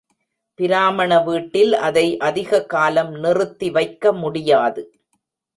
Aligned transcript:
பிராமண 0.59 1.19
வீட்டில் 1.19 1.73
அதை 1.79 2.17
அதிக 2.19 2.61
காலம் 2.65 3.13
நிறுத்தி 3.15 3.69
வைக்க 3.69 4.13
முடியாது. 4.13 4.83